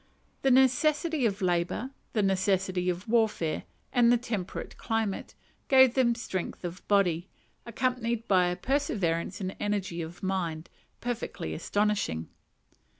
The 0.41 0.49
necessity 0.49 1.27
of 1.27 1.43
labour, 1.43 1.91
the 2.13 2.23
necessity 2.23 2.89
of 2.89 3.07
warfare, 3.07 3.65
and 3.93 4.11
a 4.11 4.17
temperate 4.17 4.75
climate, 4.75 5.35
gave 5.67 5.93
them 5.93 6.15
strength 6.15 6.63
of 6.63 6.81
body, 6.87 7.29
accompanied 7.67 8.27
by 8.27 8.47
a 8.47 8.55
perseverance 8.55 9.39
and 9.41 9.55
energy 9.59 10.01
of 10.01 10.23
mind, 10.23 10.71
perfectly 11.01 11.53
astonishing. 11.53 12.29